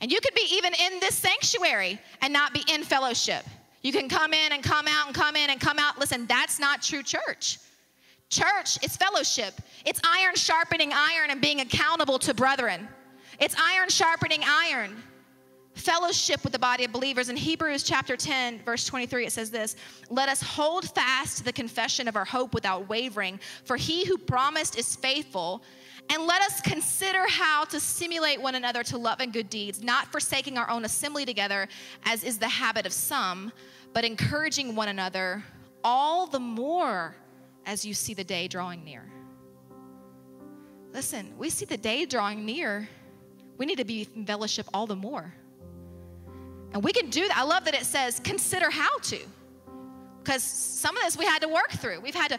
[0.00, 3.44] And you could be even in this sanctuary and not be in fellowship.
[3.82, 5.98] You can come in and come out and come in and come out.
[5.98, 7.58] Listen, that's not true church.
[8.28, 9.54] Church is fellowship.
[9.84, 12.88] It's iron sharpening iron and being accountable to brethren.
[13.38, 14.96] It's iron sharpening iron
[15.76, 17.28] fellowship with the body of believers.
[17.28, 19.76] In Hebrews chapter 10, verse 23, it says this
[20.10, 24.18] Let us hold fast to the confession of our hope without wavering, for he who
[24.18, 25.62] promised is faithful.
[26.08, 30.06] And let us consider how to stimulate one another to love and good deeds, not
[30.12, 31.68] forsaking our own assembly together,
[32.04, 33.50] as is the habit of some,
[33.92, 35.42] but encouraging one another
[35.82, 37.16] all the more
[37.64, 39.04] as you see the day drawing near.
[40.92, 42.88] Listen, we see the day drawing near.
[43.58, 45.34] We need to be in fellowship all the more.
[46.76, 47.38] And we can do that.
[47.38, 49.18] I love that it says consider how to.
[50.22, 52.00] Because some of this we had to work through.
[52.00, 52.38] We've had to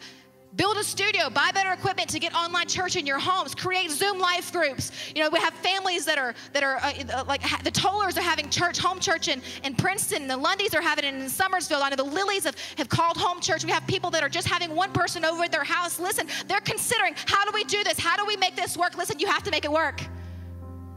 [0.56, 4.20] build a studio, buy better equipment to get online church in your homes, create Zoom
[4.20, 4.92] life groups.
[5.16, 8.16] You know, we have families that are that are uh, uh like ha- the Tollers
[8.16, 10.28] are having church, home church in, in Princeton.
[10.28, 11.82] The Lundys are having it in Summersville.
[11.82, 13.66] I know the Lilies have, have called home church.
[13.66, 16.00] We have people that are just having one person over at their house.
[16.00, 17.98] Listen, they're considering how do we do this?
[17.98, 18.98] How do we make this work?
[18.98, 20.00] Listen, you have to make it work.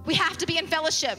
[0.05, 1.19] We have to be in fellowship.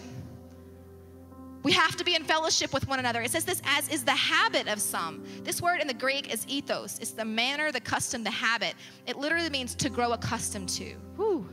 [1.64, 3.22] We have to be in fellowship with one another.
[3.22, 5.24] It says this as is the habit of some.
[5.44, 6.98] This word in the Greek is ethos.
[7.00, 8.74] It's the manner, the custom, the habit.
[9.06, 10.96] It literally means to grow accustomed to.
[11.18, 11.48] Whew.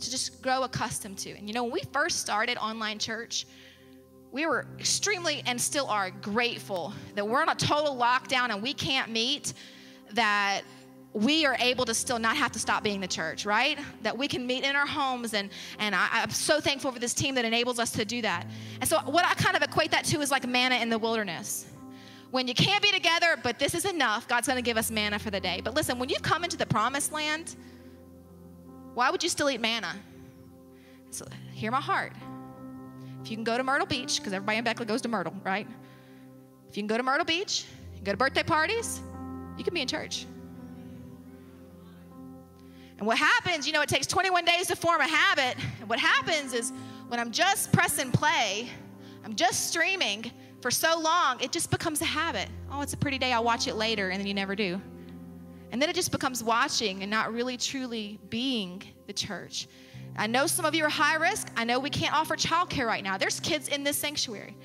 [0.00, 1.30] To just grow accustomed to.
[1.30, 3.46] And you know, when we first started online church,
[4.32, 8.74] we were extremely and still are grateful that we're in a total lockdown and we
[8.74, 9.54] can't meet,
[10.12, 10.62] that
[11.16, 13.78] we are able to still not have to stop being the church, right?
[14.02, 15.32] That we can meet in our homes.
[15.32, 15.48] And,
[15.78, 18.46] and I, I'm so thankful for this team that enables us to do that.
[18.82, 21.66] And so, what I kind of equate that to is like manna in the wilderness.
[22.32, 25.18] When you can't be together, but this is enough, God's going to give us manna
[25.18, 25.62] for the day.
[25.64, 27.56] But listen, when you've come into the promised land,
[28.92, 29.94] why would you still eat manna?
[31.12, 31.24] So,
[31.54, 32.12] hear my heart.
[33.22, 35.66] If you can go to Myrtle Beach, because everybody in Beckley goes to Myrtle, right?
[36.68, 37.64] If you can go to Myrtle Beach,
[38.04, 39.00] go to birthday parties,
[39.56, 40.26] you can be in church.
[42.98, 45.56] And what happens, you know, it takes 21 days to form a habit.
[45.80, 46.72] And what happens is
[47.08, 48.68] when I'm just pressing play,
[49.24, 50.30] I'm just streaming
[50.62, 52.48] for so long, it just becomes a habit.
[52.70, 54.80] Oh, it's a pretty day, I'll watch it later, and then you never do.
[55.70, 59.68] And then it just becomes watching and not really truly being the church.
[60.16, 61.48] I know some of you are high risk.
[61.56, 63.18] I know we can't offer childcare right now.
[63.18, 64.56] There's kids in this sanctuary.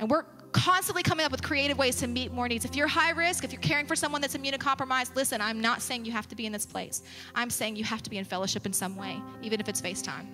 [0.00, 2.64] And we're constantly coming up with creative ways to meet more needs.
[2.64, 6.04] If you're high risk, if you're caring for someone that's immunocompromised, listen, I'm not saying
[6.04, 7.02] you have to be in this place.
[7.34, 10.26] I'm saying you have to be in fellowship in some way, even if it's FaceTime.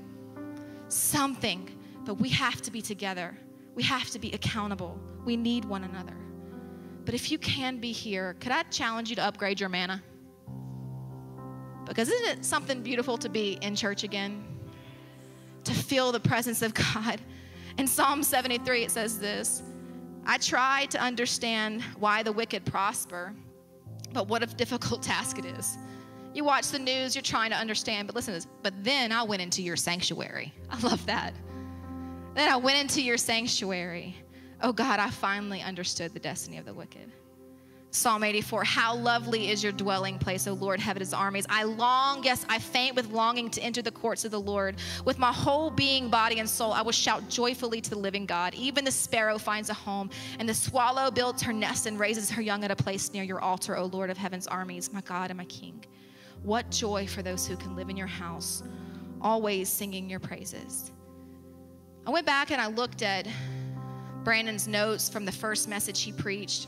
[0.89, 1.71] Something,
[2.05, 3.37] but we have to be together.
[3.75, 4.99] We have to be accountable.
[5.25, 6.15] We need one another.
[7.05, 10.03] But if you can be here, could I challenge you to upgrade your manna?
[11.85, 14.45] Because isn't it something beautiful to be in church again?
[15.65, 17.21] To feel the presence of God.
[17.79, 19.63] In Psalm 73, it says this
[20.27, 23.35] I try to understand why the wicked prosper,
[24.13, 25.77] but what a difficult task it is.
[26.33, 28.49] You watch the news, you're trying to understand, but listen to this.
[28.63, 30.53] But then I went into your sanctuary.
[30.71, 31.35] I love that.
[32.35, 34.17] Then I went into your sanctuary.
[34.61, 37.13] Oh God, I finally understood the destiny of the wicked.
[37.95, 41.47] Psalm 84 How lovely is your dwelling place, O Lord, heaven is armies.
[41.49, 44.77] I long, yes, I faint with longing to enter the courts of the Lord.
[45.05, 48.53] With my whole being, body, and soul, I will shout joyfully to the living God.
[48.57, 52.43] Even the sparrow finds a home, and the swallow builds her nest and raises her
[52.43, 55.39] young at a place near your altar, O Lord of heaven's armies, my God and
[55.39, 55.85] my King.
[56.43, 58.65] What joy for those who can live in your house,
[59.21, 60.91] always singing your praises.
[62.09, 63.29] I went back and I looked at
[64.25, 66.67] Brandon's notes from the first message he preached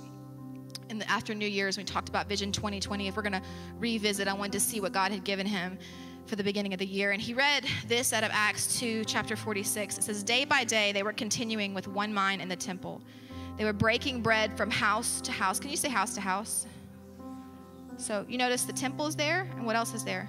[0.89, 3.09] in the, after New Year's, we talked about Vision 2020.
[3.09, 3.43] If we're going to
[3.79, 5.79] revisit, I wanted to see what God had given him
[6.27, 7.13] for the beginning of the year.
[7.13, 9.99] And he read this out of Acts 2, chapter 46.
[9.99, 13.01] It says, Day by day, they were continuing with one mind in the temple.
[13.57, 15.59] They were breaking bread from house to house.
[15.59, 16.67] Can you say house to house?
[17.97, 20.29] So you notice the temple is there, and what else is there?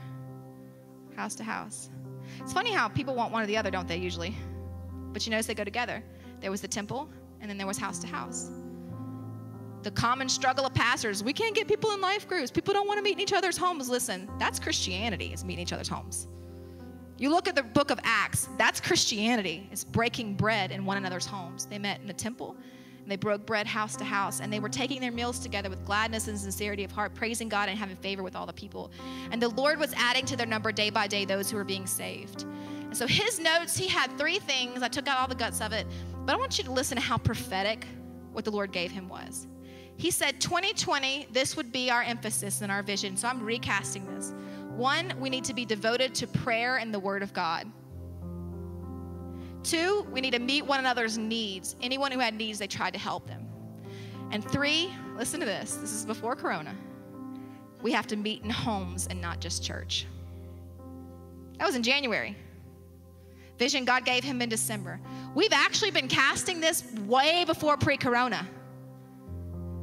[1.15, 1.89] House to house.
[2.39, 4.33] It's funny how people want one or the other, don't they, usually?
[5.11, 6.01] But you notice they go together.
[6.39, 7.09] There was the temple,
[7.41, 8.49] and then there was house to house
[9.87, 11.23] the common struggle of pastors.
[11.23, 12.51] We can't get people in life groups.
[12.51, 13.87] People don't want to meet in each other's homes.
[13.87, 16.27] Listen, that's Christianity, is meeting each other's homes.
[17.17, 19.69] You look at the book of Acts, that's Christianity.
[19.71, 21.67] It's breaking bread in one another's homes.
[21.67, 22.57] They met in the temple
[23.01, 25.85] and they broke bread house to house and they were taking their meals together with
[25.85, 28.91] gladness and sincerity of heart, praising God and having favor with all the people.
[29.31, 31.87] And the Lord was adding to their number day by day those who were being
[31.87, 32.43] saved.
[32.81, 34.83] And so his notes, he had three things.
[34.83, 35.87] I took out all the guts of it,
[36.25, 37.87] but I want you to listen to how prophetic
[38.33, 39.47] what the Lord gave him was.
[39.97, 43.17] He said 2020, this would be our emphasis and our vision.
[43.17, 44.31] So I'm recasting this.
[44.69, 47.65] One, we need to be devoted to prayer and the Word of God.
[49.63, 51.75] Two, we need to meet one another's needs.
[51.81, 53.47] Anyone who had needs, they tried to help them.
[54.31, 56.75] And three, listen to this this is before Corona.
[57.81, 60.05] We have to meet in homes and not just church.
[61.57, 62.35] That was in January.
[63.57, 64.99] Vision God gave him in December.
[65.33, 68.47] We've actually been casting this way before pre Corona.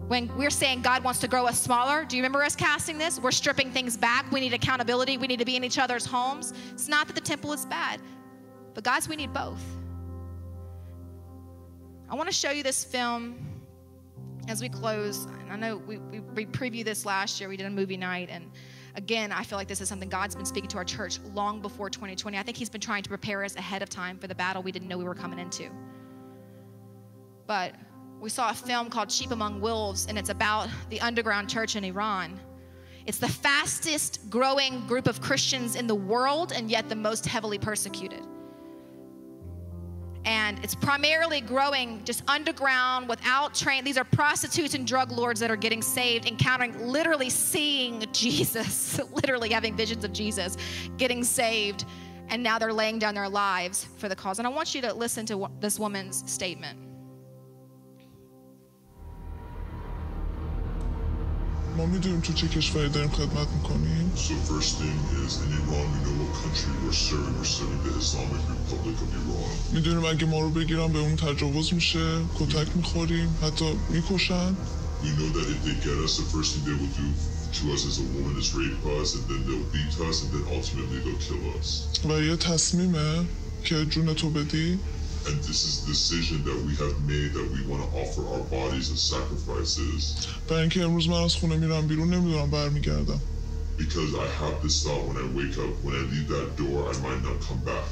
[0.09, 3.18] When we're saying God wants to grow us smaller, do you remember us casting this?
[3.18, 4.30] We're stripping things back.
[4.30, 5.16] We need accountability.
[5.16, 6.52] We need to be in each other's homes.
[6.72, 8.00] It's not that the temple is bad,
[8.74, 9.62] but guys, we need both.
[12.11, 13.38] I want to show you this film
[14.48, 15.26] as we close.
[15.50, 17.48] I know we, we, we previewed this last year.
[17.48, 18.28] We did a movie night.
[18.30, 18.50] And
[18.96, 21.88] again, I feel like this is something God's been speaking to our church long before
[21.88, 22.36] 2020.
[22.36, 24.70] I think He's been trying to prepare us ahead of time for the battle we
[24.70, 25.70] didn't know we were coming into.
[27.46, 27.74] But
[28.25, 31.85] we saw a film called Sheep Among Wolves, and it's about the underground church in
[31.85, 32.41] Iran.
[33.05, 37.59] It's the fastest growing group of Christians in the world, and yet the most heavily
[37.59, 38.22] persecuted.
[40.25, 43.85] And it's primarily growing just underground without train.
[43.85, 49.51] These are prostitutes and drug lords that are getting saved, encountering, literally seeing Jesus, literally
[49.51, 50.57] having visions of Jesus,
[50.97, 51.85] getting saved,
[52.31, 54.39] and now they're laying down their lives for the cause.
[54.39, 56.93] And I want you to listen to this woman's statement.
[61.77, 65.99] ما می‌دونیم تو چه کشوری داریم خدمت می‌کنیم So first thing is in Iran we
[66.05, 67.35] know what country we're serving.
[67.39, 69.72] We're serving the Islamic Republic of Iran.
[69.72, 74.57] می‌دونیم اگه ما رو بگیرن به اون تجاوز میشه کتک می‌خوریم حتی می‌کشن
[75.03, 77.09] We know that if they get us, the first thing they will do
[77.59, 80.45] to us as a woman is rape us, and then they'll beat us, and then
[80.57, 81.68] ultimately they'll kill us.
[82.05, 83.25] و یه تصمیمه
[83.64, 84.79] که جون تو بدی
[85.28, 88.43] And this is the decision that we have made that we want to offer our
[88.57, 93.22] bodies as sacrifices برای اینکه امروز من از خونه میرم بیرون نمیدونم برمیگردم
[93.78, 96.95] because I have this thought when I wake up, when I leave that door, I
[97.05, 97.88] might not come back.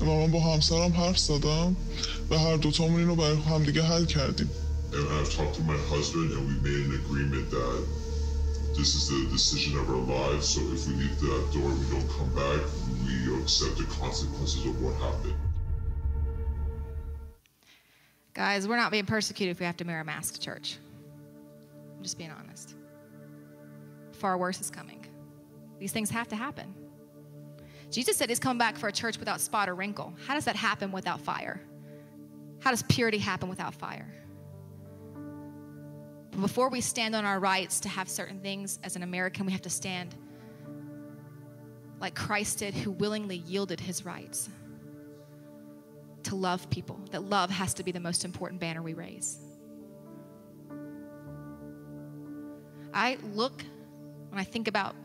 [0.00, 1.76] و من با همسرم حرف زدم
[2.30, 4.50] و هر دوتامون اینو برای همدیگه حل کردیم
[4.92, 7.80] And I've talked to my husband, and we made an agreement that
[8.76, 10.48] this is the decision of our lives.
[10.54, 12.60] So if we leave that door and we don't come back,
[13.04, 15.43] we accept the consequences of what happened.
[18.35, 20.77] Guys, we're not being persecuted if we have to wear a mask to church.
[21.95, 22.75] I'm just being honest.
[24.11, 25.05] Far worse is coming.
[25.79, 26.73] These things have to happen.
[27.89, 30.13] Jesus said he's coming back for a church without spot or wrinkle.
[30.27, 31.61] How does that happen without fire?
[32.59, 34.13] How does purity happen without fire?
[36.31, 39.53] But before we stand on our rights to have certain things as an American, we
[39.53, 40.13] have to stand
[42.01, 44.49] like Christ did, who willingly yielded his rights
[46.25, 49.39] to love people, that love has to be the most important banner we raise.
[52.93, 53.63] I look,
[54.29, 54.95] when I think about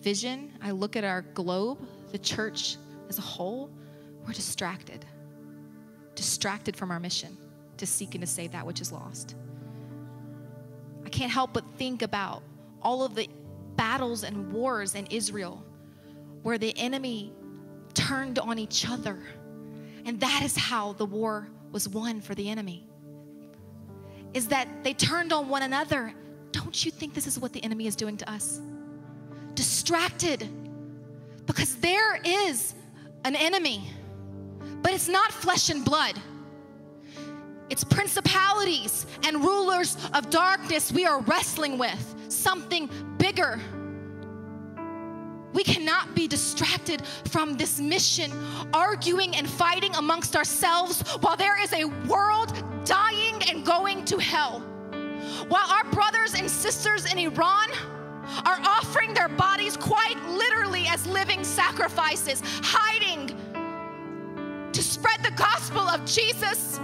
[0.00, 1.78] vision, I look at our globe,
[2.12, 2.76] the church
[3.08, 3.70] as a whole,
[4.26, 5.04] we're distracted.
[6.14, 7.36] Distracted from our mission
[7.78, 9.36] to seek and to save that which is lost.
[11.04, 12.42] I can't help but think about
[12.82, 13.28] all of the
[13.76, 15.64] battles and wars in Israel
[16.42, 17.32] where the enemy
[17.94, 19.22] turned on each other
[20.08, 22.88] and that is how the war was won for the enemy.
[24.32, 26.14] is that they turned on one another.
[26.50, 28.60] Don't you think this is what the enemy is doing to us?
[29.54, 30.48] Distracted.
[31.46, 32.74] Because there is
[33.24, 33.90] an enemy,
[34.82, 36.14] but it's not flesh and blood.
[37.68, 42.88] It's principalities and rulers of darkness we are wrestling with, something
[43.18, 43.60] bigger.
[45.52, 48.32] We cannot be distracted from this mission,
[48.74, 52.52] arguing and fighting amongst ourselves while there is a world
[52.84, 54.60] dying and going to hell.
[55.48, 57.70] While our brothers and sisters in Iran
[58.44, 63.28] are offering their bodies quite literally as living sacrifices, hiding
[64.72, 66.78] to spread the gospel of Jesus,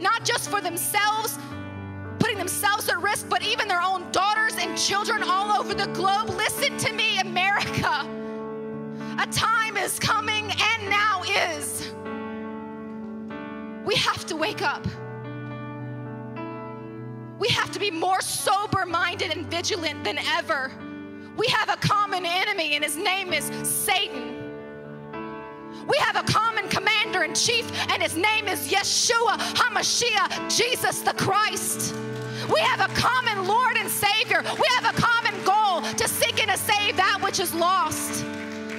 [0.00, 1.38] not just for themselves,
[2.40, 6.30] themselves at risk, but even their own daughters and children all over the globe.
[6.30, 8.08] Listen to me, America.
[9.18, 11.92] A time is coming and now is.
[13.84, 14.86] We have to wake up.
[17.38, 20.72] We have to be more sober minded and vigilant than ever.
[21.36, 24.36] We have a common enemy, and his name is Satan.
[25.86, 31.12] We have a common commander in chief, and his name is Yeshua HaMashiach, Jesus the
[31.12, 31.94] Christ.
[32.52, 34.42] We have a common Lord and Savior.
[34.42, 38.24] We have a common goal to seek and to save that which is lost.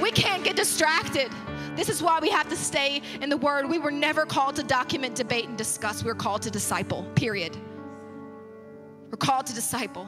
[0.02, 1.32] We can't get distracted.
[1.76, 3.70] This is why we have to stay in the Word.
[3.70, 6.04] We were never called to document, debate, and discuss.
[6.04, 7.56] We were called to disciple, period.
[9.10, 10.06] We're called to disciple.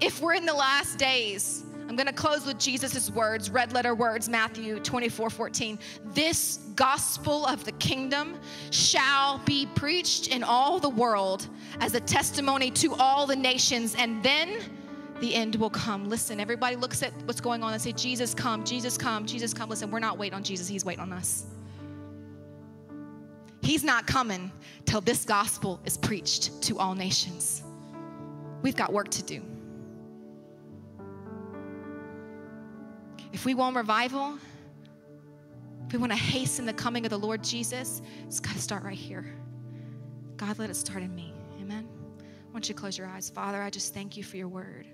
[0.00, 3.94] If we're in the last days, I'm going to close with Jesus' words, red letter
[3.94, 5.78] words, Matthew 24 14.
[6.12, 8.38] This gospel of the kingdom
[8.70, 11.48] shall be preached in all the world
[11.80, 14.58] as a testimony to all the nations, and then
[15.20, 16.10] the end will come.
[16.10, 19.70] Listen, everybody looks at what's going on and say, Jesus, come, Jesus, come, Jesus, come.
[19.70, 21.46] Listen, we're not waiting on Jesus, He's waiting on us.
[23.62, 24.52] He's not coming
[24.84, 27.62] till this gospel is preached to all nations.
[28.60, 29.42] We've got work to do.
[33.32, 34.38] If we want revival,
[35.86, 38.82] if we want to hasten the coming of the Lord Jesus, it's got to start
[38.82, 39.34] right here.
[40.36, 41.34] God, let it start in me.
[41.60, 41.88] Amen.
[42.20, 43.30] I want you to close your eyes.
[43.30, 44.86] Father, I just thank you for your word.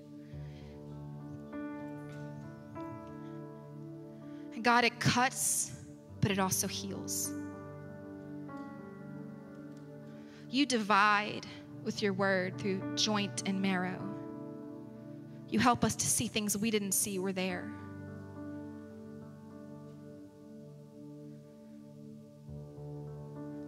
[4.53, 5.71] And God, it cuts,
[6.21, 7.31] but it also heals.
[10.49, 11.45] You divide
[11.83, 14.01] with your word through joint and marrow.
[15.49, 17.71] You help us to see things we didn't see were there.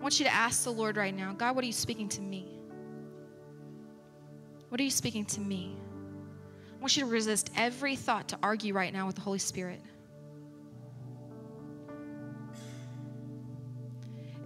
[0.07, 2.47] Want you to ask the Lord right now God, what are you speaking to me?
[4.69, 5.75] What are you speaking to me?
[6.73, 9.81] I want you to resist every thought to argue right now with the Holy Spirit.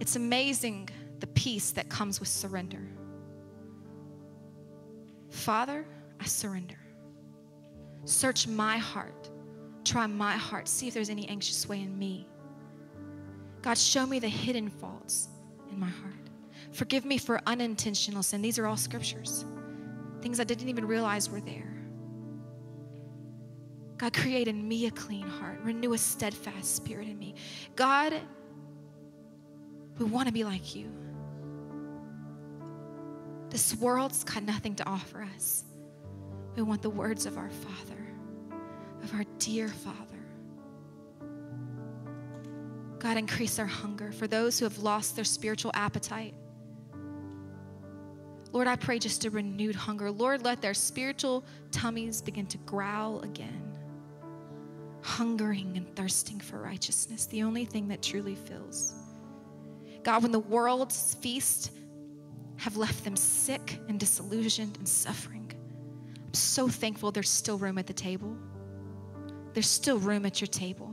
[0.00, 0.88] It's amazing
[1.20, 2.82] the peace that comes with surrender.
[5.30, 5.86] Father,
[6.18, 6.80] I surrender.
[8.04, 9.30] Search my heart.
[9.84, 10.66] Try my heart.
[10.66, 12.26] See if there's any anxious way in me.
[13.62, 15.28] God, show me the hidden faults
[15.72, 16.14] in my heart.
[16.72, 18.42] Forgive me for unintentional sin.
[18.42, 19.44] These are all scriptures,
[20.20, 21.68] things I didn't even realize were there.
[23.98, 27.34] God, create in me a clean heart, renew a steadfast spirit in me.
[27.76, 28.20] God,
[29.98, 30.90] we want to be like you.
[33.50, 35.64] This world's got nothing to offer us.
[36.56, 38.06] We want the words of our Father,
[39.02, 40.11] of our dear Father.
[43.02, 46.34] God, increase our hunger for those who have lost their spiritual appetite.
[48.52, 50.08] Lord, I pray just a renewed hunger.
[50.08, 53.76] Lord, let their spiritual tummies begin to growl again,
[55.00, 58.94] hungering and thirsting for righteousness, the only thing that truly fills.
[60.04, 61.72] God, when the world's feast
[62.58, 65.50] have left them sick and disillusioned and suffering,
[66.24, 68.36] I'm so thankful there's still room at the table.
[69.54, 70.91] There's still room at your table.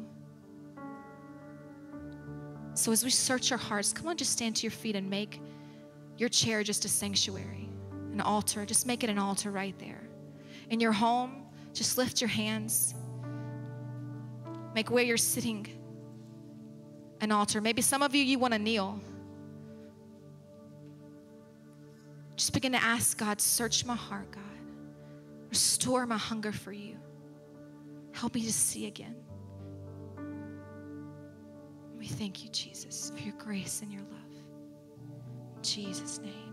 [2.80, 5.42] So as we search our hearts, come on, just stand to your feet and make
[6.18, 7.68] your chair just a sanctuary,
[8.14, 8.66] an altar.
[8.66, 10.02] Just make it an altar right there.
[10.70, 12.96] In your home, just lift your hands.
[14.74, 15.68] Make where you're sitting
[17.20, 17.60] an altar.
[17.60, 19.02] Maybe some of you, you want to kneel.
[22.38, 24.44] Just begin to ask God, search my heart, God.
[25.50, 26.96] Restore my hunger for you.
[28.14, 29.18] Help me to see again.
[32.00, 34.32] We thank you, Jesus, for your grace and your love.
[35.58, 36.49] In Jesus' name.